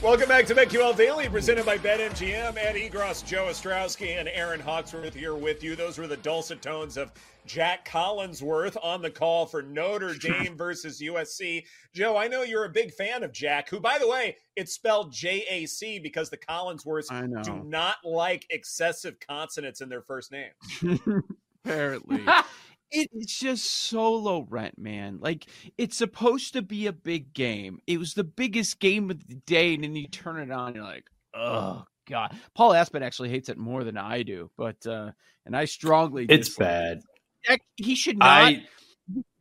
Welcome 0.00 0.28
back 0.28 0.46
to 0.46 0.54
BetQL 0.54 0.96
Daily, 0.96 1.28
presented 1.28 1.66
by 1.66 1.76
BetMGM. 1.76 2.56
Ed 2.56 2.76
Egros, 2.76 3.26
Joe 3.26 3.46
Ostrowski, 3.46 4.16
and 4.16 4.28
Erin 4.28 4.60
Hawksworth 4.60 5.12
here 5.12 5.34
with 5.34 5.64
you. 5.64 5.74
Those 5.74 5.98
were 5.98 6.06
the 6.06 6.16
dulcet 6.18 6.62
tones 6.62 6.96
of 6.96 7.10
Jack 7.46 7.86
Collinsworth 7.86 8.76
on 8.80 9.02
the 9.02 9.10
call 9.10 9.44
for 9.44 9.60
Notre 9.60 10.14
Dame 10.14 10.56
versus 10.56 11.02
USC. 11.02 11.64
Joe, 11.94 12.16
I 12.16 12.28
know 12.28 12.42
you're 12.42 12.64
a 12.64 12.70
big 12.70 12.92
fan 12.92 13.24
of 13.24 13.32
Jack, 13.32 13.68
who, 13.68 13.80
by 13.80 13.98
the 13.98 14.06
way, 14.06 14.36
it's 14.54 14.72
spelled 14.72 15.12
J 15.12 15.44
A 15.50 15.66
C 15.66 15.98
because 15.98 16.30
the 16.30 16.38
Collinsworths 16.38 17.44
do 17.44 17.64
not 17.64 17.96
like 18.04 18.46
excessive 18.50 19.18
consonants 19.18 19.80
in 19.80 19.88
their 19.88 20.02
first 20.02 20.30
names. 20.30 21.02
Apparently. 21.64 22.24
It, 22.90 23.10
it's 23.12 23.38
just 23.38 23.66
so 23.66 24.14
low 24.14 24.46
rent, 24.48 24.78
man. 24.78 25.18
Like 25.20 25.46
it's 25.76 25.96
supposed 25.96 26.54
to 26.54 26.62
be 26.62 26.86
a 26.86 26.92
big 26.92 27.34
game. 27.34 27.80
It 27.86 27.98
was 27.98 28.14
the 28.14 28.24
biggest 28.24 28.80
game 28.80 29.10
of 29.10 29.26
the 29.26 29.34
day, 29.34 29.74
and 29.74 29.84
then 29.84 29.94
you 29.94 30.08
turn 30.08 30.38
it 30.38 30.50
on, 30.50 30.68
and 30.68 30.76
you're 30.76 30.84
like, 30.84 31.06
oh 31.34 31.84
god. 32.08 32.34
Paul 32.54 32.72
Aspen 32.72 33.02
actually 33.02 33.28
hates 33.28 33.48
it 33.50 33.58
more 33.58 33.84
than 33.84 33.98
I 33.98 34.22
do, 34.22 34.50
but 34.56 34.86
uh 34.86 35.12
and 35.44 35.56
I 35.56 35.66
strongly 35.66 36.26
It's 36.28 36.56
bad. 36.56 37.00
That, 37.46 37.60
he 37.76 37.94
should 37.94 38.18
not. 38.18 38.26
I 38.26 38.66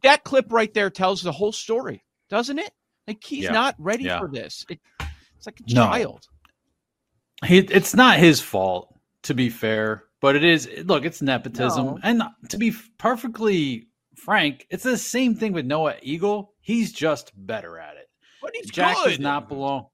that 0.03 0.23
clip 0.23 0.52
right 0.52 0.73
there 0.73 0.90
tells 0.90 1.22
the 1.22 1.31
whole 1.31 1.52
story, 1.53 2.03
doesn't 2.30 2.59
it? 2.59 2.72
Like 3.08 3.23
he's 3.23 3.45
Yeah. 3.45 3.52
not 3.52 3.75
ready 3.78 4.06
Yeah. 4.06 4.20
for 4.20 4.28
this. 4.28 4.66
It, 4.70 4.80
it's 5.38 5.45
like 5.45 5.59
a 5.59 5.73
No. 5.73 5.86
child. 5.86 6.28
he 7.45 7.59
it's 7.59 7.94
not 7.95 8.18
his 8.20 8.42
fault 8.42 8.94
to 9.23 9.34
be 9.34 9.50
fair, 9.50 10.03
but 10.22 10.36
it 10.36 10.44
is 10.44 10.70
look, 10.86 11.06
it's 11.06 11.22
nepotism. 11.22 11.86
No. 11.86 12.00
And 12.04 12.23
to 12.50 12.58
be 12.58 12.73
perfectly 12.98 13.88
frank, 14.16 14.66
it's 14.70 14.84
the 14.84 14.98
same 14.98 15.36
thing 15.36 15.54
with 15.54 15.66
Noah 15.66 15.96
Eagle. 16.02 16.54
He's 16.62 16.92
just 16.92 17.32
better 17.36 17.78
at 17.78 17.98
it. 17.98 18.09
But 18.42 18.52
he's 18.56 18.70
Jack 18.70 18.96
good. 18.98 19.09
does 19.09 19.20
not 19.20 19.50
belong, 19.50 19.88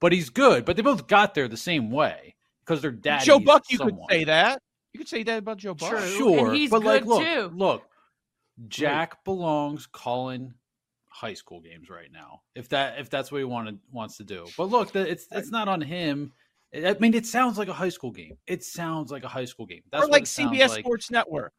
but 0.00 0.12
he's 0.12 0.30
good. 0.30 0.64
But 0.64 0.76
they 0.76 0.82
both 0.82 1.06
got 1.06 1.34
there 1.34 1.48
the 1.48 1.56
same 1.56 1.90
way 1.90 2.34
because 2.64 2.82
they're 2.82 2.90
daddies. 2.90 3.26
Joe 3.26 3.38
Buck, 3.38 3.64
you 3.70 3.78
somewhat. 3.78 4.08
could 4.08 4.14
say 4.18 4.24
that. 4.24 4.62
You 4.92 4.98
could 4.98 5.08
say 5.08 5.22
that 5.22 5.38
about 5.38 5.58
Joe 5.58 5.74
Buck. 5.74 5.90
True. 5.90 6.00
Sure, 6.16 6.46
And 6.48 6.56
he's 6.56 6.70
but 6.70 6.82
like, 6.82 7.04
look, 7.04 7.22
too. 7.22 7.50
look, 7.54 7.84
Jack 8.68 9.24
belongs 9.24 9.86
calling 9.86 10.54
high 11.08 11.34
school 11.34 11.60
games 11.60 11.88
right 11.90 12.10
now. 12.12 12.42
If 12.54 12.68
that 12.70 12.98
if 12.98 13.10
that's 13.10 13.30
what 13.30 13.38
he 13.38 13.44
wanted 13.44 13.78
wants 13.92 14.16
to 14.18 14.24
do, 14.24 14.46
but 14.56 14.64
look, 14.68 14.92
the, 14.92 15.08
it's 15.08 15.26
it's 15.30 15.50
not 15.50 15.68
on 15.68 15.80
him. 15.80 16.32
I 16.74 16.96
mean, 17.00 17.14
it 17.14 17.26
sounds 17.26 17.58
like 17.58 17.68
a 17.68 17.72
high 17.72 17.88
school 17.88 18.12
game. 18.12 18.36
It 18.46 18.62
sounds 18.62 19.10
like 19.10 19.24
a 19.24 19.28
high 19.28 19.44
school 19.44 19.66
game. 19.66 19.82
That's 19.90 20.04
or 20.04 20.08
like 20.08 20.22
it 20.22 20.28
sounds 20.28 20.56
CBS 20.56 20.68
like. 20.68 20.80
Sports 20.80 21.10
Network. 21.10 21.52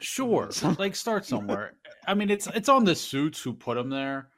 Sure, 0.00 0.50
like 0.78 0.96
start 0.96 1.24
somewhere. 1.26 1.74
I 2.06 2.14
mean, 2.14 2.30
it's 2.30 2.46
it's 2.48 2.68
on 2.68 2.84
the 2.84 2.94
suits 2.94 3.40
who 3.40 3.52
put 3.52 3.76
him 3.76 3.90
there. 3.90 4.28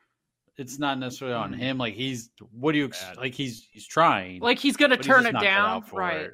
It's 0.59 0.79
not 0.79 0.99
necessarily 0.99 1.35
on 1.35 1.53
mm-hmm. 1.53 1.61
him. 1.61 1.79
Like 1.79 1.95
he's 1.95 2.31
what 2.53 2.73
do 2.73 2.79
you 2.79 2.91
like? 3.17 3.35
He's 3.35 3.69
he's 3.71 3.87
trying. 3.87 4.41
Like 4.41 4.59
he's 4.59 4.77
gonna 4.77 4.97
but 4.97 5.05
he's 5.05 5.15
turn 5.15 5.27
it 5.27 5.41
down, 5.41 5.83
for 5.83 6.01
right? 6.01 6.21
it. 6.23 6.33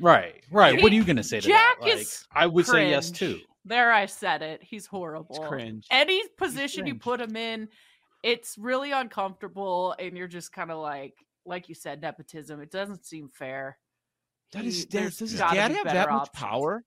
Right, 0.00 0.42
right. 0.50 0.76
He- 0.76 0.82
what 0.82 0.92
are 0.92 0.94
you 0.94 1.04
gonna 1.04 1.22
say 1.22 1.40
to 1.40 1.48
Jack 1.48 1.80
that? 1.80 1.86
Like, 1.86 2.00
is 2.00 2.26
I 2.32 2.46
would 2.46 2.66
say 2.66 2.88
yes 2.88 3.10
too. 3.10 3.40
There, 3.64 3.92
I 3.92 4.06
said 4.06 4.40
it. 4.40 4.62
He's 4.62 4.86
horrible. 4.86 5.36
It's 5.36 5.46
cringe. 5.46 5.86
Any 5.90 6.22
position 6.38 6.86
you 6.86 6.94
put 6.94 7.20
him 7.20 7.36
in, 7.36 7.68
it's 8.22 8.56
really 8.56 8.92
uncomfortable, 8.92 9.94
and 9.98 10.16
you're 10.16 10.28
just 10.28 10.52
kind 10.52 10.70
of 10.70 10.78
like, 10.78 11.14
like 11.50 11.68
you 11.68 11.74
said, 11.74 12.00
nepotism. 12.00 12.60
It 12.60 12.70
doesn't 12.70 13.04
seem 13.04 13.28
fair. 13.28 13.76
That 14.52 14.64
is, 14.64 14.78
He- 14.78 14.84
does 14.86 15.18
does 15.18 15.30
his 15.32 15.40
dad 15.40 15.68
be 15.68 15.74
have 15.74 15.84
better 15.84 15.98
that 15.98 16.10
much 16.10 16.32
power? 16.32 16.84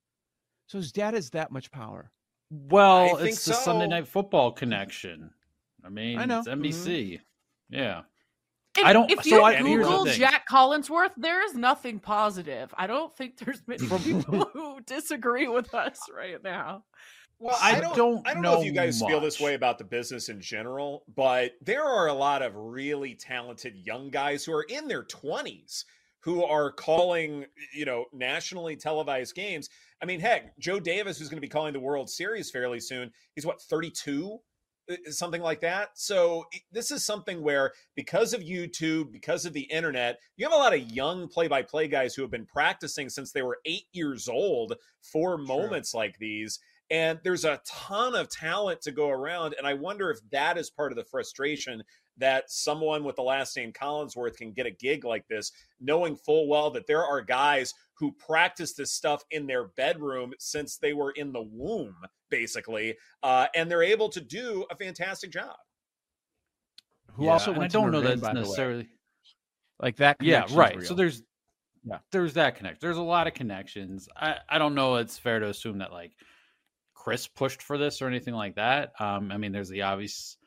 So 0.67 0.79
his 0.79 0.91
dad 0.91 1.13
has 1.13 1.29
that 1.31 1.51
much 1.51 1.69
power. 1.71 2.11
Well, 2.49 3.17
I 3.17 3.27
it's 3.27 3.45
the 3.45 3.53
Sunday. 3.53 3.87
Night 3.87 4.07
Football 4.07 4.51
connection. 4.53 5.29
I 5.85 5.89
mean, 5.89 6.17
I 6.17 6.25
know. 6.25 6.41
Mm-hmm. 6.41 6.63
it's 6.65 6.77
NBC. 6.87 7.19
Yeah. 7.69 8.01
If, 8.77 8.85
I 8.85 8.93
don't- 8.93 9.11
If 9.11 9.23
so 9.23 9.35
you 9.35 9.41
I- 9.43 9.61
Google. 9.61 10.05
Jack 10.05 10.47
Collinsworth, 10.49 11.11
there 11.17 11.45
is 11.45 11.53
nothing 11.53 11.99
positive. 11.99 12.73
I 12.77 12.87
don't 12.87 13.15
think 13.15 13.37
there's 13.37 13.61
many 13.67 13.87
people 13.87 14.45
who 14.53 14.81
disagree 14.81 15.47
with 15.47 15.73
us 15.75 15.99
right 16.15 16.41
now. 16.43 16.83
Well, 17.39 17.57
I 17.61 17.77
I 17.77 17.81
don't, 17.81 17.95
don't 17.95 18.27
I 18.27 18.33
don't 18.33 18.43
know, 18.43 18.59
if 18.59 18.65
you 18.65 18.71
guys 18.71 19.01
feel 19.01 19.19
this 19.19 19.39
way 19.39 19.53
about 19.53 19.77
the 19.77 19.83
business 19.83 20.29
in 20.29 20.39
general, 20.39 21.03
but 21.13 21.53
there 21.61 21.83
are 21.83 22.07
a 22.07 22.13
lot 22.13 22.41
of 22.41 22.55
really 22.55 23.15
talented 23.15 23.75
young 23.75 24.09
guys 24.09 24.45
who 24.45 24.53
are 24.53 24.63
in 24.63 24.87
their 24.87 25.03
20s 25.03 25.83
who 26.23 26.45
are 26.45 26.71
calling, 26.71 27.45
you 27.73 27.83
know, 27.83 28.05
nationally 28.13 28.77
televised 28.77 29.35
games. 29.35 29.69
I 30.01 30.05
mean, 30.05 30.21
heck, 30.21 30.57
Joe 30.57 30.79
Davis, 30.79 31.19
who's 31.19 31.27
going 31.27 31.37
to 31.37 31.41
be 31.41 31.49
calling 31.49 31.73
the 31.73 31.81
World 31.81 32.09
Series 32.09 32.49
fairly 32.49 32.79
soon, 32.79 33.11
he's 33.35 33.45
what, 33.45 33.61
32? 33.61 34.39
Uh, 34.89 34.95
Something 35.09 35.41
like 35.41 35.59
that. 35.61 35.89
So 35.95 36.45
this 36.71 36.91
is 36.91 37.03
something 37.05 37.41
where, 37.41 37.73
because 37.95 38.33
of 38.33 38.41
YouTube, 38.41 39.11
because 39.11 39.45
of 39.45 39.51
the 39.51 39.63
internet, 39.63 40.19
you 40.37 40.45
have 40.45 40.53
a 40.53 40.57
lot 40.57 40.73
of 40.73 40.91
young 40.91 41.27
play-by-play 41.27 41.89
guys 41.89 42.15
who 42.15 42.21
have 42.21 42.31
been 42.31 42.45
practicing 42.45 43.09
since 43.09 43.33
they 43.33 43.41
were 43.41 43.59
eight 43.65 43.87
years 43.91 44.29
old 44.29 44.75
for 45.01 45.37
moments 45.37 45.93
like 45.93 46.17
these 46.19 46.59
and 46.91 47.19
there's 47.23 47.45
a 47.45 47.59
ton 47.65 48.15
of 48.15 48.29
talent 48.29 48.81
to 48.81 48.91
go 48.91 49.09
around 49.09 49.55
and 49.57 49.65
i 49.67 49.73
wonder 49.73 50.09
if 50.11 50.19
that 50.31 50.57
is 50.57 50.69
part 50.69 50.91
of 50.91 50.97
the 50.97 51.03
frustration 51.05 51.81
that 52.17 52.43
someone 52.51 53.03
with 53.03 53.15
the 53.15 53.21
last 53.23 53.55
name 53.57 53.71
collinsworth 53.71 54.35
can 54.37 54.51
get 54.51 54.65
a 54.65 54.71
gig 54.71 55.03
like 55.03 55.27
this 55.27 55.51
knowing 55.79 56.15
full 56.15 56.47
well 56.47 56.69
that 56.69 56.85
there 56.87 57.03
are 57.05 57.21
guys 57.21 57.73
who 57.95 58.11
practice 58.13 58.73
this 58.73 58.91
stuff 58.91 59.23
in 59.31 59.47
their 59.47 59.65
bedroom 59.77 60.33
since 60.39 60.77
they 60.77 60.93
were 60.93 61.11
in 61.11 61.31
the 61.31 61.41
womb 61.41 61.95
basically 62.29 62.95
uh, 63.23 63.47
and 63.55 63.69
they're 63.69 63.83
able 63.83 64.09
to 64.09 64.19
do 64.21 64.65
a 64.71 64.75
fantastic 64.75 65.31
job 65.31 65.55
Who 67.13 67.25
Yeah, 67.25 67.31
also 67.31 67.51
and 67.51 67.59
went 67.59 67.75
I 67.75 67.79
don't 67.79 67.91
know 67.91 67.99
Notre 68.01 68.09
Dame, 68.15 68.19
that's 68.19 68.21
by 68.21 68.33
the 68.33 68.39
way. 68.39 68.41
necessarily. 68.41 68.89
like 69.79 69.95
that. 69.97 70.17
Yeah, 70.21 70.45
right. 70.51 70.75
real. 70.77 70.85
So 70.87 70.93
there's 70.95 71.21
Yeah. 71.83 71.99
there's 72.11 72.33
that 72.33 72.55
connection. 72.55 72.79
There's 72.81 72.97
a 72.97 73.01
lot 73.03 73.27
of 73.27 73.33
connections. 73.33 74.07
I 74.15 74.37
I 74.49 74.57
don't 74.57 74.73
know. 74.75 74.95
It's 74.95 75.17
fair 75.17 75.39
to 75.39 75.47
assume 75.49 75.77
that 75.79 75.91
like 75.91 76.13
Chris 77.03 77.27
pushed 77.27 77.61
for 77.61 77.77
this 77.77 78.01
or 78.01 78.07
anything 78.07 78.33
like 78.33 78.55
that. 78.55 78.93
Um, 78.97 79.29
I 79.29 79.35
mean, 79.35 79.51
there's 79.51 79.67
the 79.67 79.81
obvious 79.81 80.37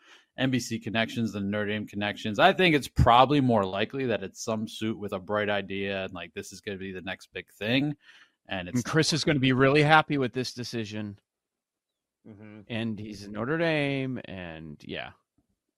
NBC 0.41 0.83
connections, 0.83 1.33
the 1.33 1.41
Notre 1.41 1.67
Dame 1.67 1.87
connections. 1.87 2.39
I 2.39 2.55
think 2.55 2.75
it's 2.75 2.89
probably 2.89 3.43
more 3.43 3.63
likely 3.63 4.07
that 4.07 4.23
it's 4.23 4.43
some 4.43 4.67
suit 4.67 4.99
with 4.99 5.13
a 5.13 5.19
bright 5.19 5.51
idea 5.51 6.05
and 6.05 6.15
like 6.15 6.33
this 6.33 6.53
is 6.53 6.63
going 6.63 6.79
to 6.79 6.83
be 6.83 6.93
the 6.93 7.03
next 7.03 7.29
big 7.35 7.47
thing. 7.59 7.95
And 8.49 8.69
it's 8.69 8.77
and 8.77 8.85
Chris 8.87 9.13
is 9.13 9.23
going 9.23 9.37
to 9.37 9.41
be 9.41 9.53
really 9.53 9.83
happy 9.83 10.17
with 10.17 10.33
this 10.33 10.55
decision. 10.55 11.19
mm-hmm. 12.27 12.61
and 12.69 12.99
he's 12.99 13.25
in 13.25 13.33
Notre 13.33 13.59
Dame, 13.59 14.19
and 14.25 14.81
yeah, 14.83 15.11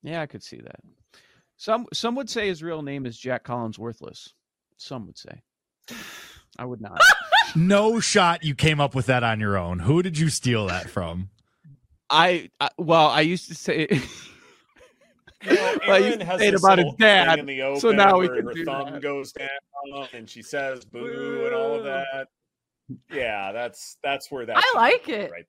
yeah, 0.05 0.21
I 0.21 0.27
could 0.27 0.45
see 0.45 0.59
that. 0.59 0.81
Some 1.57 1.87
some 1.93 2.15
would 2.15 2.31
say 2.31 2.47
his 2.47 2.63
real 2.63 2.83
name 2.83 3.05
is 3.05 3.19
Jack 3.19 3.43
Collins 3.43 3.81
Worthless. 3.81 4.35
Some 4.77 5.07
would 5.07 5.19
say. 5.19 5.43
I 6.57 6.65
would 6.65 6.81
not. 6.81 7.01
No 7.57 8.01
shot 8.01 8.45
you 8.45 8.55
came 8.55 8.81
up 8.81 8.95
with 8.95 9.07
that 9.07 9.23
on 9.23 9.41
your 9.41 9.57
own. 9.57 9.81
Who 9.81 10.03
did 10.03 10.19
you 10.19 10.29
steal 10.29 10.67
that 10.67 10.89
from? 10.91 11.31
I, 12.11 12.51
I 12.61 12.71
well, 12.79 13.07
I 13.09 13.21
used 13.23 13.49
to 13.49 13.55
say. 13.55 13.89
Well, 15.47 15.77
Well, 15.87 16.19
has 16.27 16.41
this 16.41 16.61
about 16.61 16.79
his 16.79 16.95
dad, 16.99 17.39
in 17.39 17.47
the 17.47 17.63
open 17.63 17.81
so 17.81 17.93
now 17.93 18.19
we 18.19 18.27
can 18.27 18.45
her 18.45 18.53
do 18.55 18.65
thumb 18.65 18.95
that. 18.95 19.01
goes 19.03 19.31
down 19.33 20.09
and 20.13 20.29
she 20.29 20.43
says 20.43 20.85
boo 20.85 21.45
and 21.47 21.55
all 21.55 21.77
of 21.77 21.85
that. 21.85 22.27
Yeah, 23.13 23.53
that's 23.53 23.99
that's 24.03 24.33
where 24.33 24.45
that. 24.47 24.57
I 24.59 24.73
like 24.77 25.09
it. 25.09 25.31
Right. 25.31 25.47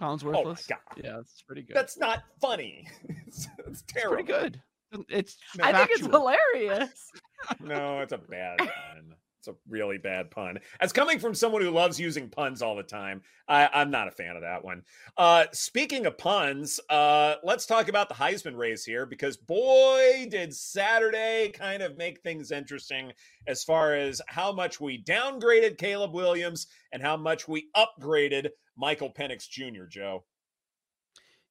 Collins 0.00 0.24
Oh 0.24 0.32
my 0.32 0.38
Worthless. 0.38 0.66
God. 0.66 0.78
Yeah, 0.96 1.20
it's 1.20 1.42
pretty 1.42 1.62
good. 1.62 1.76
That's 1.76 1.96
not 1.96 2.24
funny. 2.40 2.88
it's, 3.28 3.46
it's 3.58 3.68
It's 3.68 3.84
terrible. 3.86 4.14
pretty 4.16 4.32
good. 4.32 4.60
It's. 5.08 5.36
I 5.62 5.72
think 5.72 5.90
it's 5.92 6.06
hilarious. 6.06 7.10
No, 7.60 8.00
it's 8.00 8.12
a 8.12 8.18
bad 8.18 8.58
one. 8.58 9.14
It's 9.38 9.48
a 9.48 9.54
really 9.68 9.98
bad 9.98 10.30
pun. 10.30 10.58
As 10.80 10.92
coming 10.92 11.20
from 11.20 11.34
someone 11.34 11.62
who 11.62 11.70
loves 11.70 12.00
using 12.00 12.28
puns 12.28 12.60
all 12.60 12.74
the 12.74 12.82
time, 12.82 13.22
I, 13.46 13.82
am 13.82 13.90
not 13.90 14.08
a 14.08 14.12
fan 14.12 14.34
of 14.34 14.42
that 14.42 14.64
one. 14.64 14.82
Uh, 15.16 15.44
speaking 15.52 16.06
of 16.06 16.18
puns, 16.18 16.80
uh, 16.90 17.36
let's 17.44 17.64
talk 17.64 17.88
about 17.88 18.08
the 18.08 18.16
Heisman 18.16 18.56
race 18.56 18.84
here 18.84 19.06
because 19.06 19.36
boy, 19.36 20.26
did 20.28 20.54
Saturday 20.54 21.52
kind 21.54 21.82
of 21.82 21.96
make 21.96 22.20
things 22.20 22.50
interesting 22.50 23.12
as 23.46 23.62
far 23.62 23.94
as 23.94 24.20
how 24.26 24.52
much 24.52 24.80
we 24.80 25.02
downgraded 25.02 25.78
Caleb 25.78 26.14
Williams 26.14 26.66
and 26.92 27.00
how 27.00 27.16
much 27.16 27.46
we 27.46 27.68
upgraded 27.76 28.48
Michael 28.76 29.12
Penix 29.12 29.48
Jr., 29.48 29.84
Joe. 29.88 30.24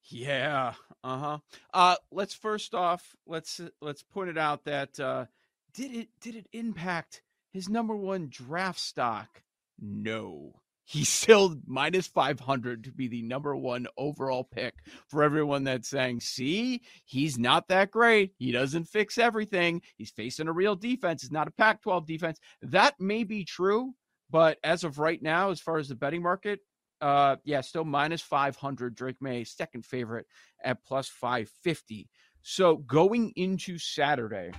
Yeah. 0.04 0.74
Uh-huh. 1.04 1.38
Uh 1.72 1.96
let's 2.10 2.34
first 2.34 2.74
off, 2.74 3.14
let's 3.26 3.60
let's 3.80 4.02
point 4.02 4.30
it 4.30 4.38
out 4.38 4.64
that 4.64 4.98
uh 4.98 5.26
did 5.74 5.94
it 5.94 6.08
did 6.20 6.34
it 6.34 6.46
impact 6.52 7.22
his 7.52 7.68
number 7.68 7.96
1 7.96 8.28
draft 8.30 8.80
stock? 8.80 9.42
No. 9.80 10.60
He's 10.84 11.08
still 11.08 11.56
minus 11.66 12.06
500 12.06 12.84
to 12.84 12.92
be 12.92 13.08
the 13.08 13.22
number 13.22 13.54
one 13.54 13.86
overall 13.96 14.44
pick 14.44 14.74
for 15.08 15.22
everyone 15.22 15.64
that's 15.64 15.88
saying, 15.88 16.20
see, 16.20 16.82
he's 17.04 17.38
not 17.38 17.68
that 17.68 17.90
great. 17.90 18.32
He 18.38 18.52
doesn't 18.52 18.84
fix 18.84 19.18
everything. 19.18 19.82
He's 19.96 20.10
facing 20.10 20.48
a 20.48 20.52
real 20.52 20.76
defense. 20.76 21.22
It's 21.22 21.32
not 21.32 21.48
a 21.48 21.52
Pac 21.52 21.82
12 21.82 22.06
defense. 22.06 22.40
That 22.62 22.98
may 22.98 23.24
be 23.24 23.44
true, 23.44 23.94
but 24.30 24.58
as 24.64 24.82
of 24.82 24.98
right 24.98 25.22
now, 25.22 25.50
as 25.50 25.60
far 25.60 25.76
as 25.76 25.88
the 25.88 25.94
betting 25.94 26.22
market, 26.22 26.60
uh, 27.00 27.36
yeah, 27.44 27.60
still 27.60 27.84
minus 27.84 28.22
500. 28.22 28.94
Drake 28.94 29.20
Maye, 29.20 29.44
second 29.44 29.84
favorite 29.84 30.26
at 30.64 30.84
plus 30.84 31.08
550. 31.08 32.08
So 32.42 32.76
going 32.76 33.32
into 33.36 33.78
Saturday, 33.78 34.52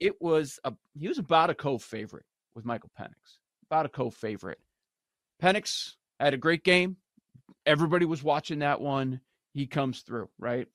it 0.00 0.20
was 0.20 0.58
a 0.64 0.72
he 0.98 1.08
was 1.08 1.18
about 1.18 1.50
a 1.50 1.54
co-favorite 1.54 2.26
with 2.54 2.64
Michael 2.64 2.90
Penix. 2.98 3.38
About 3.70 3.86
a 3.86 3.90
co-favorite. 3.90 4.58
Penix 5.42 5.94
had 6.20 6.34
a 6.34 6.38
great 6.38 6.64
game. 6.64 6.96
Everybody 7.66 8.06
was 8.06 8.22
watching 8.22 8.60
that 8.60 8.80
one. 8.80 9.20
He 9.52 9.66
comes 9.66 10.00
through, 10.00 10.28
right? 10.38 10.68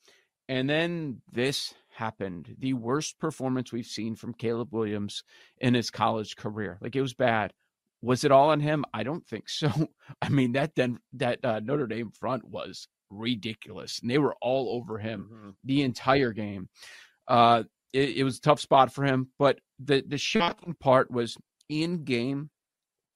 And 0.50 0.70
then 0.70 1.22
this 1.32 1.74
happened. 1.90 2.56
The 2.60 2.74
worst 2.74 3.20
performance 3.20 3.72
we've 3.72 3.86
seen 3.86 4.16
from 4.16 4.34
Caleb 4.34 4.70
Williams 4.72 5.24
in 5.60 5.74
his 5.74 5.90
college 5.90 6.36
career. 6.36 6.78
Like 6.82 6.96
it 6.96 7.02
was 7.02 7.14
bad. 7.14 7.54
Was 8.02 8.24
it 8.24 8.32
all 8.32 8.50
on 8.50 8.60
him? 8.60 8.84
I 8.94 9.04
don't 9.04 9.26
think 9.26 9.48
so. 9.48 9.72
I 10.22 10.30
mean, 10.30 10.54
that 10.54 10.76
then 10.76 11.00
that 11.14 11.44
uh, 11.46 11.60
Notre 11.64 11.88
Dame 11.88 12.12
front 12.12 12.44
was 12.44 12.88
ridiculous, 13.10 14.00
and 14.00 14.10
they 14.10 14.18
were 14.18 14.36
all 14.42 14.76
over 14.76 14.98
him 14.98 15.30
mm-hmm. 15.32 15.50
the 15.64 15.84
entire 15.84 16.32
game. 16.32 16.70
Uh, 17.28 17.64
it, 17.94 18.18
it 18.18 18.24
was 18.24 18.38
a 18.38 18.42
tough 18.42 18.60
spot 18.60 18.94
for 18.94 19.04
him, 19.04 19.30
but 19.38 19.60
the 19.80 20.04
the 20.08 20.18
shocking 20.18 20.74
part 20.74 21.12
was 21.12 21.38
in 21.70 22.04
game. 22.04 22.50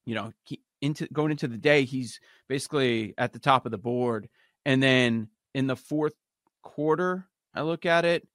You 0.06 0.16
know, 0.16 0.34
he, 0.44 0.62
into 0.82 1.08
going 1.12 1.32
into 1.32 1.48
the 1.48 1.58
day, 1.58 1.84
he's 1.84 2.20
basically 2.48 3.14
at 3.18 3.34
the 3.34 3.40
top 3.40 3.66
of 3.66 3.72
the 3.72 3.78
board, 3.78 4.30
and 4.66 4.82
then 4.82 5.30
in 5.54 5.68
the 5.68 5.76
fourth 5.76 6.14
quarter, 6.62 7.28
I 7.54 7.62
look 7.62 7.86
at 7.86 8.06
it, 8.06 8.28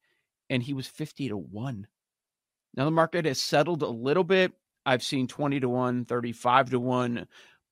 and 0.49 0.63
he 0.63 0.73
was 0.73 0.87
fifty 0.87 1.29
to 1.29 1.37
one. 1.37 1.87
Now 2.75 2.85
the 2.85 2.91
market 2.91 3.25
has 3.25 3.41
settled 3.41 3.83
a 3.83 3.89
little 3.89 4.25
bit. 4.25 4.53
I've 4.87 5.03
seen 5.03 5.27
20 5.27 5.61
to 5.61 5.69
1, 5.69 6.05
35 6.07 6.71
to 6.71 6.81
1. 6.81 7.27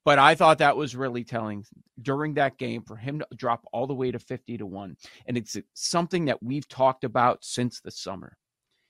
But 0.05 0.19
I 0.19 0.35
thought 0.35 0.59
that 0.59 0.77
was 0.77 0.97
really 0.97 1.25
telling 1.25 1.65
during 2.01 2.35
that 2.35 2.57
game 2.57 2.83
for 2.83 2.97
him 2.97 3.19
to 3.19 3.27
drop 3.37 3.67
all 3.73 3.87
the 3.87 3.95
way 3.95 4.11
to 4.11 4.19
50 4.19 4.59
to 4.59 4.67
1. 4.67 4.97
And 5.27 5.37
it's 5.37 5.57
something 5.75 6.27
that 6.27 6.43
we've 6.43 6.69
talked 6.69 7.05
about 7.05 7.45
since 7.45 7.81
the 7.81 7.91
summer. 7.91 8.37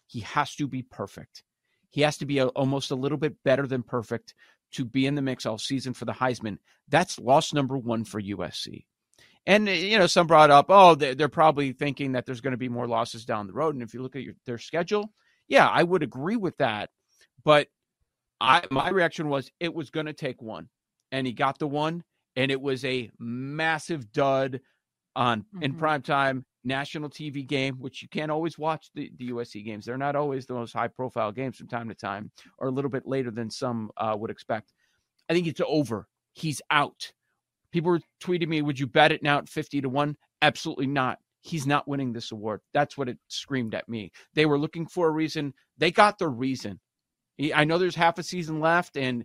He 0.08 0.20
has 0.20 0.54
to 0.56 0.66
be 0.66 0.82
perfect. 0.82 1.44
He 1.90 2.00
has 2.00 2.18
to 2.18 2.26
be 2.26 2.38
a, 2.38 2.48
almost 2.48 2.90
a 2.90 2.96
little 2.96 3.18
bit 3.18 3.36
better 3.44 3.66
than 3.66 3.82
perfect 3.82 4.34
to 4.72 4.84
be 4.84 5.06
in 5.06 5.14
the 5.14 5.22
mix 5.22 5.46
all 5.46 5.58
season 5.58 5.94
for 5.94 6.04
the 6.04 6.12
Heisman. 6.12 6.58
That's 6.88 7.18
loss 7.18 7.52
number 7.52 7.78
one 7.78 8.04
for 8.04 8.20
USC. 8.20 8.84
And 9.46 9.66
you 9.68 9.98
know, 9.98 10.06
some 10.06 10.26
brought 10.26 10.50
up, 10.50 10.66
oh, 10.68 10.94
they're, 10.94 11.28
probably 11.28 11.72
thinking 11.72 12.12
that 12.12 12.26
there's 12.26 12.42
going 12.42 12.52
to 12.52 12.58
be 12.58 12.68
more 12.68 12.86
losses 12.86 13.24
down 13.24 13.46
the 13.46 13.54
road. 13.54 13.74
And 13.74 13.82
if 13.82 13.94
you 13.94 14.02
look 14.02 14.16
at 14.16 14.22
your, 14.22 14.34
their 14.44 14.58
schedule, 14.58 15.12
yeah, 15.46 15.66
I 15.66 15.82
would 15.82 16.02
agree 16.02 16.36
with 16.36 16.58
that. 16.58 16.90
But 17.44 17.68
I 18.40 18.64
my 18.70 18.90
reaction 18.90 19.28
was 19.28 19.50
it 19.58 19.72
was 19.72 19.90
going 19.90 20.06
to 20.06 20.12
take 20.12 20.42
one, 20.42 20.68
and 21.10 21.26
he 21.26 21.32
got 21.32 21.58
the 21.58 21.66
one, 21.66 22.04
and 22.36 22.50
it 22.50 22.60
was 22.60 22.84
a 22.84 23.10
massive 23.18 24.12
dud 24.12 24.60
on 25.16 25.40
mm-hmm. 25.40 25.62
in 25.62 25.74
prime 25.74 26.02
time 26.02 26.44
national 26.64 27.08
TV 27.08 27.46
game, 27.46 27.76
which 27.76 28.02
you 28.02 28.08
can't 28.08 28.30
always 28.30 28.58
watch 28.58 28.90
the, 28.94 29.10
the 29.16 29.30
USC 29.30 29.64
games. 29.64 29.84
They're 29.84 29.96
not 29.96 30.16
always 30.16 30.46
the 30.46 30.54
most 30.54 30.72
high 30.72 30.88
profile 30.88 31.32
games 31.32 31.56
from 31.56 31.68
time 31.68 31.88
to 31.88 31.94
time, 31.94 32.30
or 32.58 32.68
a 32.68 32.72
little 32.72 32.90
bit 32.90 33.06
later 33.06 33.30
than 33.30 33.50
some 33.50 33.90
uh, 33.96 34.16
would 34.18 34.30
expect. 34.30 34.72
I 35.28 35.34
think 35.34 35.46
it's 35.46 35.60
over. 35.66 36.08
He's 36.32 36.62
out. 36.70 37.12
People 37.72 37.90
were 37.90 38.00
tweeting 38.22 38.48
me, 38.48 38.62
"Would 38.62 38.78
you 38.78 38.86
bet 38.86 39.12
it 39.12 39.22
now 39.22 39.38
at 39.38 39.48
fifty 39.48 39.80
to 39.80 39.88
one?" 39.88 40.16
Absolutely 40.42 40.86
not. 40.86 41.18
He's 41.40 41.66
not 41.66 41.88
winning 41.88 42.12
this 42.12 42.32
award. 42.32 42.60
That's 42.72 42.96
what 42.96 43.08
it 43.08 43.18
screamed 43.28 43.74
at 43.74 43.88
me. 43.88 44.12
They 44.34 44.46
were 44.46 44.58
looking 44.58 44.86
for 44.86 45.08
a 45.08 45.12
reason. 45.12 45.54
They 45.76 45.90
got 45.90 46.18
the 46.18 46.28
reason. 46.28 46.80
I 47.54 47.64
know 47.64 47.78
there's 47.78 47.94
half 47.94 48.18
a 48.18 48.22
season 48.22 48.60
left, 48.60 48.96
and 48.96 49.24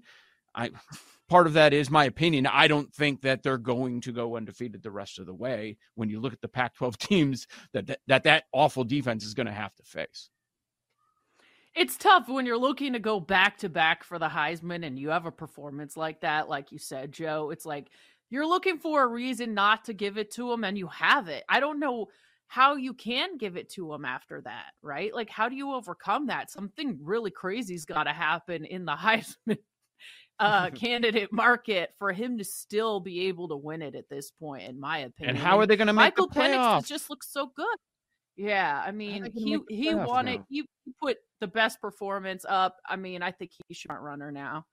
I 0.53 0.69
part 1.29 1.47
of 1.47 1.53
that 1.53 1.73
is 1.73 1.89
my 1.89 2.05
opinion. 2.05 2.47
I 2.47 2.67
don't 2.67 2.93
think 2.93 3.21
that 3.21 3.43
they're 3.43 3.57
going 3.57 4.01
to 4.01 4.11
go 4.11 4.37
undefeated 4.37 4.83
the 4.83 4.91
rest 4.91 5.19
of 5.19 5.25
the 5.25 5.33
way. 5.33 5.77
When 5.95 6.09
you 6.09 6.19
look 6.19 6.33
at 6.33 6.41
the 6.41 6.47
Pac-12 6.47 6.97
teams 6.97 7.47
that 7.73 7.99
that 8.07 8.23
that, 8.23 8.43
awful 8.51 8.83
defense 8.83 9.25
is 9.25 9.33
going 9.33 9.47
to 9.47 9.53
have 9.53 9.75
to 9.75 9.83
face. 9.83 10.29
It's 11.75 11.97
tough 11.97 12.29
when 12.29 12.45
you're 12.45 12.57
looking 12.57 12.93
to 12.93 12.99
go 12.99 13.19
back 13.19 13.57
to 13.59 13.69
back 13.69 14.03
for 14.03 14.19
the 14.19 14.27
Heisman 14.27 14.85
and 14.85 14.99
you 14.99 15.09
have 15.09 15.25
a 15.25 15.31
performance 15.31 15.97
like 15.97 16.21
that, 16.21 16.47
like 16.47 16.71
you 16.71 16.77
said, 16.77 17.11
Joe. 17.11 17.49
It's 17.49 17.65
like 17.65 17.89
you're 18.29 18.47
looking 18.47 18.77
for 18.77 19.03
a 19.03 19.07
reason 19.07 19.55
not 19.55 19.85
to 19.85 19.93
give 19.93 20.17
it 20.17 20.31
to 20.31 20.51
him, 20.51 20.63
and 20.63 20.77
you 20.77 20.87
have 20.87 21.29
it. 21.29 21.43
I 21.49 21.59
don't 21.59 21.79
know 21.79 22.07
how 22.47 22.75
you 22.75 22.93
can 22.93 23.37
give 23.37 23.57
it 23.57 23.67
to 23.67 23.91
him 23.91 24.05
after 24.05 24.41
that, 24.41 24.73
right? 24.83 25.13
Like, 25.13 25.29
how 25.29 25.49
do 25.49 25.55
you 25.55 25.73
overcome 25.73 26.27
that? 26.27 26.51
Something 26.51 26.99
really 27.01 27.31
crazy's 27.31 27.85
got 27.85 28.03
to 28.03 28.13
happen 28.13 28.65
in 28.65 28.85
the 28.85 28.91
Heisman 28.95 29.57
uh, 30.39 30.69
candidate 30.75 31.31
market 31.31 31.91
for 31.97 32.11
him 32.11 32.37
to 32.37 32.43
still 32.43 32.99
be 32.99 33.27
able 33.27 33.47
to 33.49 33.55
win 33.55 33.81
it 33.81 33.95
at 33.95 34.09
this 34.09 34.31
point, 34.31 34.69
in 34.69 34.79
my 34.79 34.99
opinion. 34.99 35.35
And 35.35 35.37
how 35.37 35.59
are 35.59 35.65
they 35.65 35.75
going 35.75 35.87
to 35.87 35.93
make 35.93 36.17
Michael 36.17 36.27
the 36.27 36.39
playoffs? 36.39 36.81
Penix 36.81 36.87
just 36.87 37.09
looks 37.09 37.31
so 37.31 37.51
good. 37.55 37.77
Yeah, 38.35 38.83
I 38.83 38.91
mean, 38.91 39.31
he 39.35 39.59
he 39.69 39.93
wanted 39.93 40.39
now? 40.39 40.45
He 40.49 40.65
put 40.99 41.17
the 41.39 41.47
best 41.47 41.79
performance 41.79 42.45
up. 42.49 42.77
I 42.87 42.95
mean, 42.95 43.21
I 43.21 43.31
think 43.31 43.51
he's 43.67 43.79
front 43.79 44.01
runner 44.01 44.31
now 44.31 44.65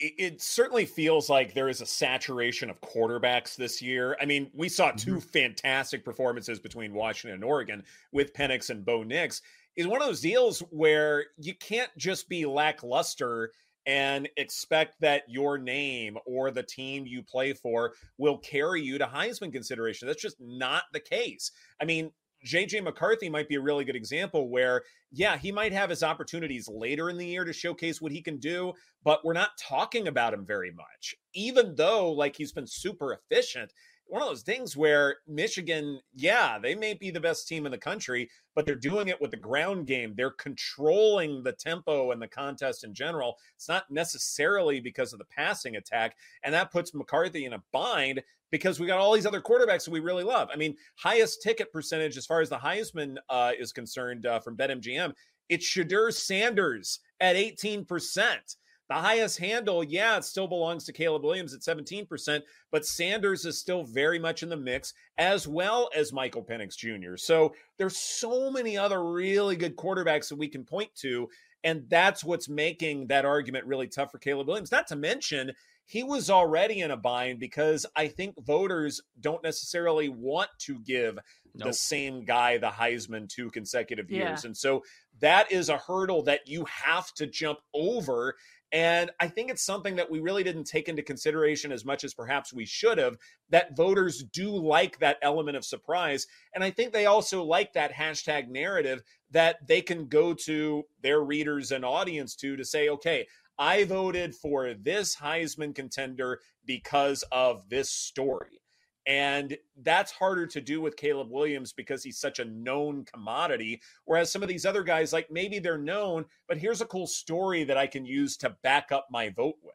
it, 0.00 0.42
certainly 0.42 0.84
feels 0.84 1.30
like 1.30 1.54
there 1.54 1.68
is 1.68 1.80
a 1.80 1.86
saturation 1.86 2.68
of 2.68 2.80
quarterbacks 2.80 3.56
this 3.56 3.80
year. 3.80 4.16
I 4.20 4.24
mean, 4.24 4.50
we 4.52 4.68
saw 4.68 4.90
2 4.90 5.10
mm-hmm. 5.10 5.18
fantastic 5.20 6.04
performances 6.04 6.58
between 6.58 6.92
Washington 6.92 7.36
and 7.36 7.44
Oregon 7.44 7.84
with 8.12 8.34
Penix 8.34 8.70
and 8.70 8.84
Bo 8.84 9.02
Nix. 9.02 9.42
Is 9.76 9.86
one 9.86 10.00
of 10.00 10.06
those 10.06 10.20
deals 10.20 10.60
where 10.70 11.26
you 11.36 11.54
can't 11.54 11.90
just 11.96 12.28
be 12.28 12.46
lackluster 12.46 13.50
and 13.86 14.28
expect 14.36 15.00
that 15.00 15.22
your 15.28 15.58
name 15.58 16.16
or 16.26 16.50
the 16.50 16.62
team 16.62 17.06
you 17.06 17.22
play 17.22 17.52
for 17.52 17.92
will 18.18 18.38
carry 18.38 18.82
you 18.82 18.98
to 18.98 19.06
Heisman 19.06 19.52
consideration. 19.52 20.08
That's 20.08 20.22
just 20.22 20.40
not 20.40 20.84
the 20.92 21.00
case. 21.00 21.52
I 21.80 21.84
mean, 21.84 22.10
JJ 22.46 22.82
McCarthy 22.82 23.28
might 23.28 23.48
be 23.48 23.54
a 23.54 23.60
really 23.60 23.84
good 23.84 23.96
example 23.96 24.50
where, 24.50 24.82
yeah, 25.10 25.38
he 25.38 25.50
might 25.50 25.72
have 25.72 25.90
his 25.90 26.02
opportunities 26.02 26.68
later 26.68 27.08
in 27.08 27.16
the 27.16 27.26
year 27.26 27.44
to 27.44 27.52
showcase 27.52 28.02
what 28.02 28.12
he 28.12 28.20
can 28.20 28.38
do, 28.38 28.72
but 29.02 29.24
we're 29.24 29.32
not 29.32 29.56
talking 29.58 30.08
about 30.08 30.34
him 30.34 30.44
very 30.44 30.70
much. 30.70 31.14
Even 31.34 31.74
though, 31.74 32.12
like, 32.12 32.36
he's 32.36 32.52
been 32.52 32.66
super 32.66 33.14
efficient, 33.14 33.72
one 34.06 34.22
of 34.22 34.28
those 34.28 34.42
things 34.42 34.76
where 34.76 35.16
Michigan, 35.26 36.00
yeah, 36.14 36.58
they 36.58 36.74
may 36.74 36.94
be 36.94 37.10
the 37.10 37.20
best 37.20 37.48
team 37.48 37.66
in 37.66 37.72
the 37.72 37.78
country, 37.78 38.30
but 38.54 38.66
they're 38.66 38.74
doing 38.74 39.08
it 39.08 39.20
with 39.20 39.30
the 39.30 39.36
ground 39.36 39.86
game. 39.86 40.14
They're 40.16 40.30
controlling 40.30 41.42
the 41.42 41.52
tempo 41.52 42.12
and 42.12 42.20
the 42.20 42.28
contest 42.28 42.84
in 42.84 42.94
general. 42.94 43.36
It's 43.56 43.68
not 43.68 43.90
necessarily 43.90 44.80
because 44.80 45.12
of 45.12 45.18
the 45.18 45.24
passing 45.24 45.76
attack. 45.76 46.16
And 46.42 46.54
that 46.54 46.70
puts 46.70 46.94
McCarthy 46.94 47.44
in 47.44 47.54
a 47.54 47.62
bind 47.72 48.22
because 48.50 48.78
we 48.78 48.86
got 48.86 49.00
all 49.00 49.12
these 49.12 49.26
other 49.26 49.40
quarterbacks 49.40 49.84
that 49.84 49.90
we 49.90 50.00
really 50.00 50.22
love. 50.22 50.48
I 50.52 50.56
mean, 50.56 50.76
highest 50.96 51.42
ticket 51.42 51.72
percentage 51.72 52.16
as 52.16 52.26
far 52.26 52.40
as 52.40 52.48
the 52.48 52.58
Heisman 52.58 53.16
uh, 53.28 53.52
is 53.58 53.72
concerned 53.72 54.26
uh, 54.26 54.38
from 54.38 54.56
BetMGM, 54.56 55.12
it's 55.48 55.66
Shedeur 55.66 56.12
Sanders 56.12 57.00
at 57.20 57.36
18%. 57.36 58.56
The 58.94 59.00
highest 59.00 59.38
handle, 59.38 59.82
yeah, 59.82 60.18
it 60.18 60.24
still 60.24 60.46
belongs 60.46 60.84
to 60.84 60.92
Caleb 60.92 61.24
Williams 61.24 61.52
at 61.52 61.62
17%, 61.62 62.42
but 62.70 62.86
Sanders 62.86 63.44
is 63.44 63.58
still 63.58 63.82
very 63.82 64.20
much 64.20 64.44
in 64.44 64.50
the 64.50 64.56
mix, 64.56 64.94
as 65.18 65.48
well 65.48 65.90
as 65.96 66.12
Michael 66.12 66.44
Penix 66.44 66.76
Jr. 66.76 67.16
So 67.16 67.56
there's 67.76 67.96
so 67.96 68.52
many 68.52 68.78
other 68.78 69.02
really 69.04 69.56
good 69.56 69.74
quarterbacks 69.74 70.28
that 70.28 70.38
we 70.38 70.46
can 70.46 70.62
point 70.62 70.94
to. 71.00 71.28
And 71.64 71.86
that's 71.88 72.22
what's 72.22 72.48
making 72.48 73.08
that 73.08 73.24
argument 73.24 73.66
really 73.66 73.88
tough 73.88 74.12
for 74.12 74.18
Caleb 74.18 74.46
Williams. 74.46 74.70
Not 74.70 74.86
to 74.88 74.96
mention, 74.96 75.54
he 75.86 76.04
was 76.04 76.30
already 76.30 76.80
in 76.80 76.92
a 76.92 76.96
bind 76.96 77.40
because 77.40 77.84
I 77.96 78.06
think 78.06 78.36
voters 78.44 79.00
don't 79.20 79.42
necessarily 79.42 80.08
want 80.08 80.50
to 80.60 80.78
give 80.78 81.18
the 81.54 81.72
same 81.72 82.24
guy 82.24 82.58
the 82.58 82.68
Heisman 82.68 83.28
two 83.28 83.50
consecutive 83.50 84.10
Yeah. 84.10 84.28
years. 84.28 84.44
And 84.44 84.56
so 84.56 84.84
that 85.20 85.50
is 85.50 85.68
a 85.68 85.78
hurdle 85.78 86.22
that 86.22 86.48
you 86.48 86.64
have 86.64 87.12
to 87.14 87.26
jump 87.26 87.60
over. 87.72 88.36
And 88.74 89.12
I 89.20 89.28
think 89.28 89.52
it's 89.52 89.64
something 89.64 89.94
that 89.96 90.10
we 90.10 90.18
really 90.18 90.42
didn't 90.42 90.64
take 90.64 90.88
into 90.88 91.00
consideration 91.00 91.70
as 91.70 91.84
much 91.84 92.02
as 92.02 92.12
perhaps 92.12 92.52
we 92.52 92.66
should 92.66 92.98
have. 92.98 93.16
That 93.50 93.76
voters 93.76 94.24
do 94.24 94.50
like 94.50 94.98
that 94.98 95.18
element 95.22 95.56
of 95.56 95.64
surprise. 95.64 96.26
And 96.52 96.64
I 96.64 96.72
think 96.72 96.92
they 96.92 97.06
also 97.06 97.44
like 97.44 97.74
that 97.74 97.92
hashtag 97.92 98.48
narrative 98.48 99.04
that 99.30 99.64
they 99.68 99.80
can 99.80 100.08
go 100.08 100.34
to 100.46 100.82
their 101.02 101.20
readers 101.20 101.70
and 101.70 101.84
audience 101.84 102.34
to 102.36 102.56
to 102.56 102.64
say, 102.64 102.88
okay, 102.88 103.28
I 103.56 103.84
voted 103.84 104.34
for 104.34 104.74
this 104.74 105.14
Heisman 105.14 105.72
contender 105.72 106.40
because 106.66 107.22
of 107.30 107.68
this 107.68 107.92
story. 107.92 108.60
And 109.06 109.56
that's 109.82 110.12
harder 110.12 110.46
to 110.46 110.60
do 110.60 110.80
with 110.80 110.96
Caleb 110.96 111.30
Williams 111.30 111.72
because 111.72 112.02
he's 112.02 112.18
such 112.18 112.38
a 112.38 112.44
known 112.44 113.04
commodity. 113.04 113.82
Whereas 114.06 114.32
some 114.32 114.42
of 114.42 114.48
these 114.48 114.64
other 114.64 114.82
guys, 114.82 115.12
like 115.12 115.30
maybe 115.30 115.58
they're 115.58 115.76
known, 115.76 116.24
but 116.48 116.56
here's 116.56 116.80
a 116.80 116.86
cool 116.86 117.06
story 117.06 117.64
that 117.64 117.76
I 117.76 117.86
can 117.86 118.06
use 118.06 118.36
to 118.38 118.56
back 118.62 118.92
up 118.92 119.08
my 119.10 119.28
vote 119.28 119.56
with. 119.62 119.74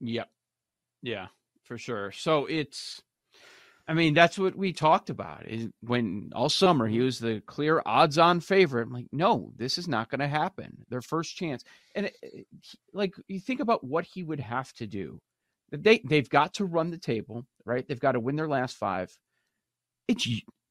Yep. 0.00 0.28
Yeah, 1.02 1.26
for 1.64 1.78
sure. 1.78 2.12
So 2.12 2.46
it's 2.46 3.02
I 3.86 3.92
mean, 3.92 4.14
that's 4.14 4.38
what 4.38 4.56
we 4.56 4.72
talked 4.72 5.10
about. 5.10 5.46
Is 5.46 5.68
when 5.80 6.30
all 6.34 6.48
summer 6.48 6.86
he 6.86 6.96
mm-hmm. 6.96 7.04
was 7.04 7.18
the 7.18 7.42
clear 7.46 7.82
odds 7.84 8.16
on 8.18 8.40
favorite. 8.40 8.86
I'm 8.86 8.92
like, 8.92 9.08
no, 9.12 9.52
this 9.56 9.76
is 9.76 9.86
not 9.88 10.08
going 10.08 10.20
to 10.20 10.28
happen. 10.28 10.84
Their 10.88 11.02
first 11.02 11.36
chance. 11.36 11.64
And 11.94 12.06
eh, 12.06 12.10
it, 12.22 12.34
it- 12.34 12.46
like 12.94 13.14
you 13.28 13.40
think 13.40 13.60
about 13.60 13.84
what 13.84 14.04
he 14.04 14.22
would 14.22 14.40
have 14.40 14.72
to 14.74 14.86
do. 14.86 15.20
They 15.70 16.00
they've 16.04 16.28
got 16.28 16.54
to 16.54 16.64
run 16.64 16.90
the 16.90 16.98
table, 16.98 17.46
right? 17.64 17.86
They've 17.86 18.00
got 18.00 18.12
to 18.12 18.20
win 18.20 18.36
their 18.36 18.48
last 18.48 18.76
5. 18.76 19.16
It's 20.08 20.28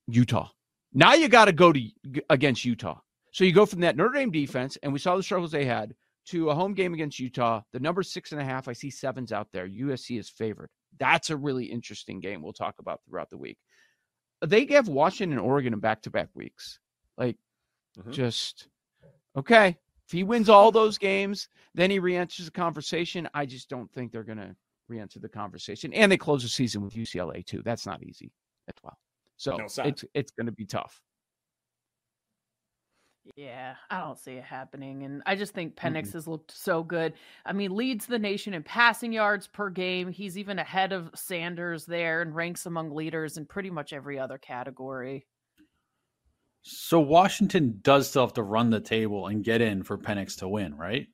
Utah. 0.08 0.50
Now 0.94 1.14
you 1.14 1.28
got 1.28 1.46
to 1.46 1.52
go 1.52 1.74
to 1.74 1.82
against 2.30 2.66
Utah. 2.66 3.00
So 3.32 3.44
you 3.44 3.52
go 3.52 3.66
from 3.66 3.82
that 3.82 3.98
Notre 3.98 4.14
Dame 4.14 4.32
defense, 4.32 4.78
and 4.84 4.94
we 4.94 5.00
saw 5.00 5.18
the 5.18 5.24
struggles 5.24 5.52
they 5.52 5.66
had, 5.66 5.96
to 6.28 6.50
a 6.50 6.56
home 6.56 6.74
game 6.74 6.94
against 6.94 7.20
Utah. 7.20 7.62
The 7.74 7.80
number 7.80 8.04
six 8.04 8.32
and 8.32 8.42
a 8.42 8.46
half, 8.46 8.68
I 8.68 8.74
see 8.74 8.90
sevens 8.90 9.32
out 9.32 9.48
there. 9.52 9.68
USC 9.68 10.20
is 10.20 10.30
favored. 10.30 10.70
That's 11.00 11.30
a 11.30 11.38
really 11.38 11.66
interesting 11.66 12.20
game 12.20 12.42
we'll 12.42 12.54
talk 12.54 12.76
about 12.80 13.02
throughout 13.08 13.30
the 13.30 13.38
week. 13.38 13.58
They 14.46 14.66
have 14.68 14.88
Washington 14.88 15.38
and 15.38 15.46
Oregon 15.48 15.74
in 15.74 15.80
back 15.80 16.02
to 16.04 16.10
back 16.12 16.30
weeks. 16.34 16.80
Like, 17.18 17.38
Mhm. 17.98 18.12
just 18.12 18.68
okay. 19.36 19.78
If 20.06 20.12
he 20.12 20.24
wins 20.24 20.50
all 20.50 20.72
those 20.72 20.98
games, 20.98 21.48
then 21.74 21.90
he 21.90 22.00
re 22.00 22.16
enters 22.16 22.46
the 22.46 22.52
conversation. 22.52 23.30
I 23.34 23.46
just 23.46 23.70
don't 23.70 23.92
think 23.94 24.12
they're 24.12 24.24
going 24.24 24.38
to 24.38 24.56
re 24.90 25.00
enter 25.00 25.20
the 25.20 25.30
conversation. 25.30 25.94
And 25.94 26.12
they 26.12 26.18
close 26.18 26.44
the 26.44 26.50
season 26.50 26.82
with 26.82 26.96
UCLA, 26.96 27.42
too. 27.46 27.62
That's 27.64 27.86
not 27.86 28.04
easy 28.04 28.32
as 28.68 28.76
well. 28.84 28.98
So 29.38 29.58
No, 29.58 29.68
it's, 29.86 30.06
it's 30.14 30.32
going 30.32 30.46
to 30.48 30.52
be 30.52 30.66
tough. 30.66 31.02
Yeah, 33.36 33.76
I 33.90 34.02
don't 34.02 34.20
see 34.20 34.34
it 34.34 34.44
happening. 34.44 35.04
And 35.04 35.24
I 35.26 35.36
just 35.36 35.54
think 35.54 35.76
Penix 35.76 36.12
has 36.14 36.28
looked 36.28 36.52
so 36.52 36.84
good. 36.84 37.14
I 37.46 37.54
mean, 37.54 37.76
leads 37.76 38.06
the 38.06 38.20
nation 38.20 38.54
in 38.54 38.64
passing 38.64 39.14
yards 39.14 39.48
per 39.48 39.70
game. 39.70 40.10
He's 40.12 40.38
even 40.38 40.60
ahead 40.60 40.92
of 40.92 41.10
Sanders 41.16 41.86
there 41.86 42.22
and 42.22 42.36
ranks 42.36 42.66
among 42.66 42.92
leaders 42.94 43.38
in 43.38 43.46
pretty 43.46 43.70
much 43.70 43.94
every 43.94 44.20
other 44.20 44.38
category. 44.38 45.26
So 46.64 47.00
Washington 47.00 47.80
does 47.82 48.10
still 48.10 48.26
have 48.26 48.34
to 48.34 48.44
run 48.44 48.70
the 48.70 48.80
table 48.80 49.28
and 49.28 49.44
get 49.44 49.62
in 49.62 49.84
for 49.84 49.98
Penix 49.98 50.38
to 50.40 50.48
win, 50.48 50.76
right? 50.76 51.08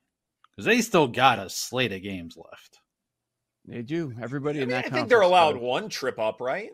Because 0.50 0.64
they 0.66 0.80
still 0.80 1.08
got 1.08 1.38
a 1.38 1.48
slate 1.48 1.92
of 1.92 2.02
games 2.02 2.36
left. 2.36 2.78
They 3.66 3.82
do. 3.82 4.12
Everybody 4.20 4.60
I 4.60 4.62
in 4.62 4.68
mean, 4.68 4.76
that 4.76 4.86
I 4.86 4.88
think 4.90 5.08
they're 5.08 5.20
allowed 5.20 5.54
does. 5.54 5.62
one 5.62 5.88
trip 5.88 6.18
up, 6.18 6.40
right? 6.40 6.70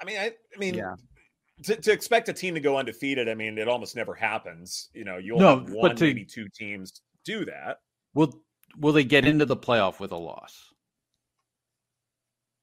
I 0.00 0.04
mean, 0.04 0.18
I, 0.18 0.32
I 0.54 0.58
mean, 0.58 0.74
Yeah. 0.74 0.94
To, 1.64 1.76
to 1.76 1.92
expect 1.92 2.28
a 2.28 2.32
team 2.32 2.54
to 2.54 2.60
go 2.60 2.78
undefeated, 2.78 3.28
I 3.28 3.34
mean, 3.34 3.58
it 3.58 3.68
almost 3.68 3.96
never 3.96 4.14
happens. 4.14 4.88
You 4.92 5.04
know, 5.04 5.16
you'll 5.18 5.38
No, 5.38 5.58
have 5.60 5.70
one, 5.70 5.96
to- 5.96 6.04
maybe 6.04 6.24
two 6.24 6.46
teams 6.54 7.02
do 7.24 7.44
that. 7.46 7.78
Will 8.14 8.40
Will 8.78 8.92
they 8.92 9.04
get 9.04 9.24
into 9.24 9.44
the 9.44 9.56
playoff 9.56 9.98
with 9.98 10.12
a 10.12 10.16
loss? 10.16 10.72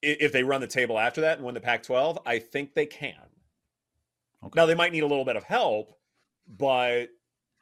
If 0.02 0.32
they 0.32 0.44
run 0.44 0.62
the 0.62 0.68
table 0.68 1.00
after 1.00 1.22
that 1.22 1.38
and 1.38 1.46
win 1.46 1.56
the 1.56 1.62
Pac-12, 1.62 2.22
I 2.26 2.38
think 2.40 2.74
they 2.76 2.86
can. 2.86 3.16
Okay. 4.44 4.54
Now 4.56 4.68
they 4.68 4.76
might 4.76 4.92
need 4.92 5.02
a 5.04 5.08
little 5.08 5.26
bit 5.26 5.36
of 5.36 5.44
help, 5.44 5.98
but 6.48 7.08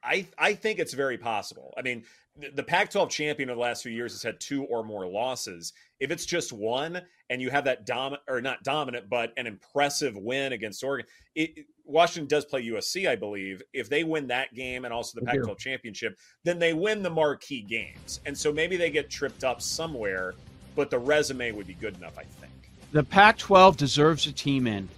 I 0.03 0.27
I 0.37 0.53
think 0.55 0.79
it's 0.79 0.93
very 0.93 1.17
possible. 1.17 1.73
I 1.77 1.81
mean, 1.83 2.03
the, 2.37 2.49
the 2.51 2.63
Pac-12 2.63 3.09
champion 3.09 3.49
of 3.49 3.57
the 3.57 3.61
last 3.61 3.83
few 3.83 3.91
years 3.91 4.13
has 4.13 4.23
had 4.23 4.39
two 4.39 4.63
or 4.65 4.83
more 4.83 5.07
losses. 5.07 5.73
If 5.99 6.11
it's 6.11 6.25
just 6.25 6.51
one, 6.51 7.01
and 7.29 7.41
you 7.41 7.49
have 7.49 7.65
that 7.65 7.85
dom 7.85 8.15
or 8.27 8.41
not 8.41 8.63
dominant, 8.63 9.09
but 9.09 9.33
an 9.37 9.47
impressive 9.47 10.15
win 10.17 10.53
against 10.53 10.83
Oregon, 10.83 11.05
it, 11.35 11.65
Washington 11.85 12.27
does 12.27 12.45
play 12.45 12.65
USC, 12.67 13.07
I 13.07 13.15
believe. 13.15 13.61
If 13.73 13.89
they 13.89 14.03
win 14.03 14.27
that 14.27 14.53
game 14.53 14.85
and 14.85 14.93
also 14.93 15.19
the 15.19 15.25
Pac-12 15.25 15.57
championship, 15.57 16.17
then 16.43 16.59
they 16.59 16.73
win 16.73 17.03
the 17.03 17.09
marquee 17.09 17.61
games, 17.61 18.19
and 18.25 18.37
so 18.37 18.51
maybe 18.51 18.77
they 18.77 18.89
get 18.89 19.09
tripped 19.09 19.43
up 19.43 19.61
somewhere. 19.61 20.33
But 20.75 20.89
the 20.89 20.97
resume 20.97 21.51
would 21.51 21.67
be 21.67 21.75
good 21.75 21.95
enough, 21.97 22.17
I 22.17 22.23
think. 22.23 22.51
The 22.93 23.03
Pac 23.03 23.37
12 23.37 23.77
deserves 23.77 24.25
a 24.25 24.31
team 24.31 24.65
in. 24.65 24.89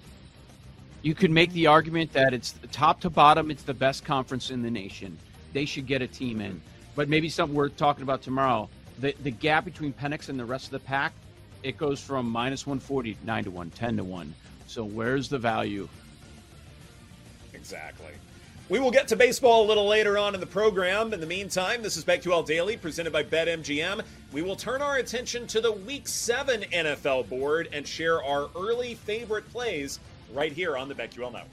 You 1.01 1.13
could 1.13 1.31
make 1.31 1.51
the 1.51 1.67
argument 1.67 2.13
that 2.13 2.33
it's 2.33 2.55
top 2.71 3.01
to 3.01 3.09
bottom, 3.09 3.51
it's 3.51 3.63
the 3.63 3.73
best 3.73 4.05
conference 4.05 4.51
in 4.51 4.61
the 4.61 4.71
nation. 4.71 5.17
They 5.51 5.65
should 5.65 5.85
get 5.85 6.01
a 6.01 6.07
team 6.07 6.39
in. 6.39 6.61
But 6.95 7.09
maybe 7.09 7.29
something 7.29 7.55
we're 7.55 7.69
talking 7.69 8.03
about 8.03 8.21
tomorrow. 8.21 8.69
The, 8.99 9.13
the 9.23 9.31
gap 9.31 9.65
between 9.65 9.93
Penix 9.93 10.29
and 10.29 10.39
the 10.39 10.45
rest 10.45 10.65
of 10.65 10.71
the 10.71 10.79
pack, 10.79 11.13
it 11.63 11.77
goes 11.77 11.99
from 11.99 12.29
minus 12.29 12.65
140 12.65 13.15
to 13.15 13.25
9 13.25 13.43
to 13.43 13.51
1, 13.51 13.69
10 13.71 13.97
to 13.97 14.03
1. 14.03 14.33
So 14.67 14.85
where's 14.85 15.29
the 15.29 15.37
value? 15.37 15.87
Exactly. 17.53 18.11
We 18.67 18.79
will 18.79 18.89
get 18.89 19.07
to 19.09 19.15
baseball 19.15 19.63
a 19.63 19.67
little 19.67 19.87
later 19.87 20.17
on 20.17 20.33
in 20.33 20.39
the 20.39 20.47
program. 20.47 21.13
In 21.13 21.19
the 21.19 21.27
meantime, 21.27 21.83
this 21.83 21.97
is 21.97 22.03
BetQL 22.03 22.47
Daily 22.47 22.77
presented 22.77 23.13
by 23.13 23.23
BetMGM. 23.23 24.01
We 24.31 24.41
will 24.41 24.55
turn 24.55 24.81
our 24.81 24.97
attention 24.97 25.45
to 25.47 25.61
the 25.61 25.71
Week 25.71 26.07
7 26.07 26.61
NFL 26.61 27.29
board 27.29 27.69
and 27.71 27.87
share 27.87 28.23
our 28.23 28.49
early 28.55 28.95
favorite 28.95 29.47
plays 29.51 29.99
right 30.33 30.51
here 30.51 30.77
on 30.77 30.89
the 30.89 30.95
BetQL 30.95 31.31
Network. 31.31 31.43